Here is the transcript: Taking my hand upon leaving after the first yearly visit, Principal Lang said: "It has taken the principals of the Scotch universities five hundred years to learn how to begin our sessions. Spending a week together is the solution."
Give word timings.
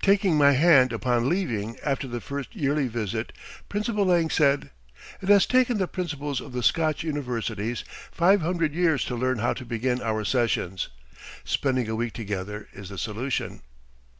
Taking 0.00 0.38
my 0.38 0.52
hand 0.52 0.92
upon 0.92 1.28
leaving 1.28 1.76
after 1.80 2.06
the 2.06 2.20
first 2.20 2.54
yearly 2.54 2.86
visit, 2.86 3.32
Principal 3.68 4.04
Lang 4.06 4.30
said: 4.30 4.70
"It 5.20 5.28
has 5.28 5.44
taken 5.44 5.78
the 5.78 5.88
principals 5.88 6.40
of 6.40 6.52
the 6.52 6.62
Scotch 6.62 7.02
universities 7.02 7.82
five 8.12 8.42
hundred 8.42 8.74
years 8.74 9.04
to 9.06 9.16
learn 9.16 9.38
how 9.38 9.54
to 9.54 9.64
begin 9.64 10.00
our 10.00 10.24
sessions. 10.24 10.90
Spending 11.42 11.88
a 11.88 11.96
week 11.96 12.12
together 12.12 12.68
is 12.74 12.90
the 12.90 12.96
solution." 12.96 13.62